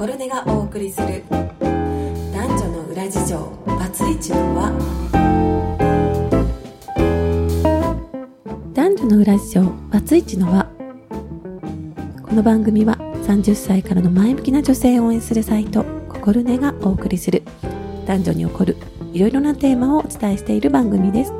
[0.00, 1.22] コルネがお送りする。
[1.28, 3.38] 男女の裏事情。
[3.66, 4.72] バツイチの輪。
[8.72, 9.62] 男女の裏事情。
[9.90, 10.64] バツイチの輪。
[12.22, 17.42] この番組は30歳からの前向きな女性を応援するサイトココルネがお送りする。
[18.06, 18.78] 男女に起こる
[19.12, 21.32] いろいろなテーマをお伝えしている番組です。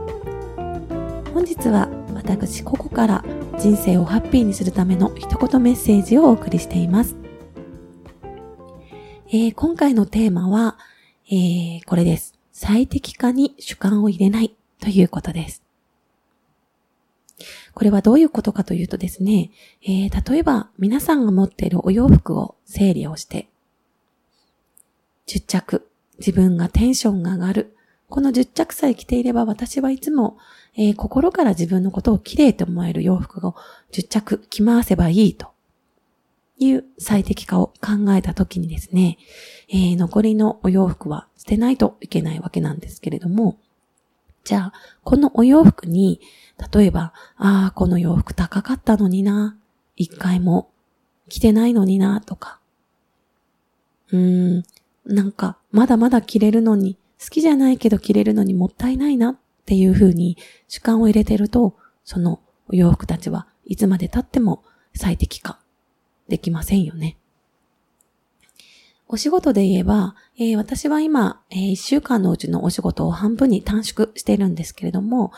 [1.33, 3.25] 本日は私ここから
[3.59, 7.17] 人生をハッピーにするための一言メッセージをお送りしています。
[9.33, 10.77] えー、今回のテーマは、
[11.31, 12.35] えー、これです。
[12.51, 15.63] 最適化に主観を入れないということです。
[17.73, 19.53] これはどういうことかというとですね、
[19.83, 23.49] えー、例えば皆さんが持っているお洋服を整理をして、
[25.29, 25.89] 10着、
[26.19, 27.77] 自分がテンションが上がる。
[28.09, 30.39] この10着さえ着ていれば私はいつも、
[30.77, 33.55] えー、心から自分のことを綺麗と思える洋服を
[33.93, 35.53] 10着着回せばいいと
[36.61, 39.19] いう最適化を考えたときにですね、
[39.69, 43.59] えー、残りのお洋服は捨てないといけないわけなんですけれども、
[44.45, 46.21] じゃあ、このお洋服に、
[46.73, 49.57] 例えば、ああ、この洋服高かったのにな、
[49.97, 50.71] 一回も
[51.29, 52.61] 着てないのにな、とか、
[54.13, 54.65] うーん、
[55.05, 65.61] なんか、まだまだ着れるのに、好きじゃないけど着れるのにもったいないなっていう風に主観を入れてると、そのお洋服たちはいつまで経っても最適化
[66.31, 67.19] できませんよね。
[69.07, 75.33] お仕事で言えば、えー、私は今、えー、1週間のうちのお仕事を半分に短縮しているんですけれども、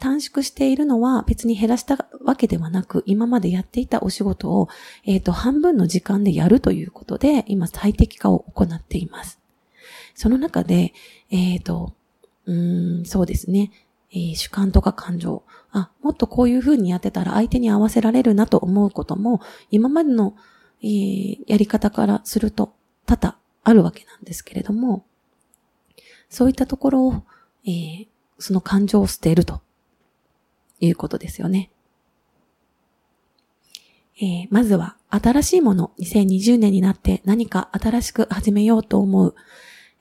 [0.00, 4.68] 短縮しているのは別に減らしたわけではなく、今までやっていたお仕事を、
[5.06, 9.38] えっ、ー、と、半分の時間でやるということで、今最適化を行っています。
[10.14, 10.92] その中で、
[11.30, 11.94] えっ、ー、と、
[12.46, 13.70] うん、そうですね、
[14.14, 20.36] えー、主観とか感情、あ、もっとこういう風にやってたら相手に合わせられるなと思うことも、今までの、
[20.82, 22.74] えー、やり方からすると
[23.06, 25.04] 多々あるわけなんですけれども、
[26.28, 27.24] そういったところを、
[27.66, 28.06] えー、
[28.38, 29.62] その感情を捨てると
[30.78, 31.70] いうことですよね。
[34.16, 39.34] えー、まずは新しいもの、2020年になって何か新しく始めようと思う、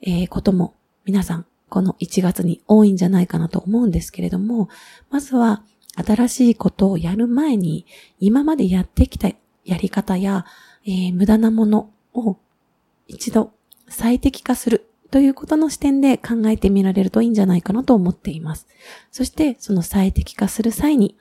[0.01, 4.69] えー、ことも皆さんこの1月に多いんじゃないかなと思うんですけれども、
[5.09, 5.63] まずは
[5.95, 7.87] 新しいことをやる前に、
[8.19, 9.29] 今までやってきた
[9.65, 10.45] やり方や、
[10.85, 12.37] えー、無駄なものを
[13.07, 13.53] 一度
[13.89, 18.67] 最適化するということの視点で考えてみられるといいんじゃないかなと思っています。
[19.09, 21.17] そして、その最適化する際に、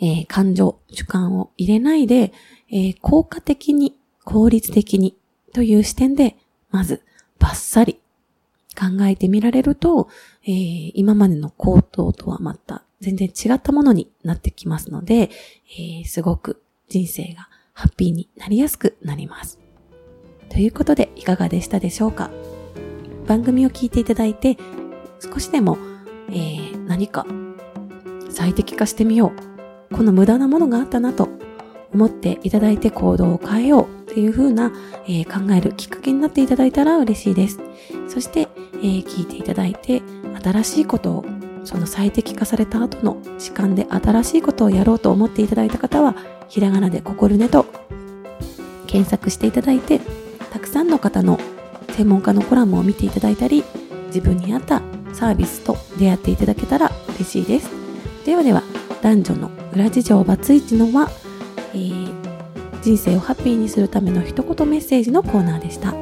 [0.00, 2.32] えー、感情、主観を入れないで、
[2.70, 5.18] えー、効果的に、効率的に
[5.52, 6.38] という視点で、
[6.70, 7.02] まず、
[7.38, 8.00] バッサリ
[8.80, 10.08] 考えてみられると、
[10.44, 15.30] えー、今までの行動とはまた全然違ったものになってきますので、
[15.78, 19.58] えー、すごく人生がハッピーになりやすくなります。
[20.48, 22.30] ということで、いかがでしたでしょうか？
[23.26, 24.56] 番組を聞いていただいて、
[25.20, 25.78] 少しでも、
[26.28, 27.26] えー、何か
[28.30, 29.32] 最適化してみよ
[29.90, 29.94] う。
[29.94, 31.28] この無駄なものがあったなと
[31.94, 34.72] 思っていただいて行動を変えようっていう風な、
[35.06, 37.60] えー、考えるきっかけになっていただいたら嬉しいです。
[38.08, 38.48] そして、
[38.80, 40.02] えー、聞いていただいて
[40.42, 41.24] 新しいことを
[41.64, 46.14] その最適化された後の時間で新しいことをやろうと思っていただいた方は
[46.48, 47.66] ひらがなで心ねと
[48.86, 50.00] 検索していただいて
[50.50, 51.38] たくさんの方の
[51.90, 53.62] 専門家のコラムを見ていただいたり
[54.06, 57.70] 自分に合ったサービスと出会っていただけたら嬉しいです。
[58.24, 58.62] ではでは
[59.02, 61.10] 男女の裏事情バツイチのは
[61.72, 65.94] えー、人生をハッピーにするための一言メッセージのコーナーでした。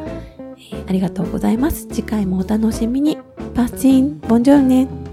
[0.88, 1.86] ありがとうございます。
[1.86, 3.18] 次回もお楽しみに。
[3.54, 5.07] パッチン、ボンジョルネ。